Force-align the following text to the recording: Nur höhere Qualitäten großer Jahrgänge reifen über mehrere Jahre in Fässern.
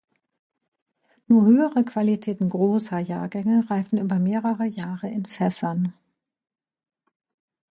Nur 1.27 1.45
höhere 1.45 1.85
Qualitäten 1.85 2.49
großer 2.49 2.97
Jahrgänge 2.97 3.69
reifen 3.69 3.99
über 3.99 4.17
mehrere 4.17 4.65
Jahre 4.65 5.07
in 5.07 5.27
Fässern. 5.27 5.93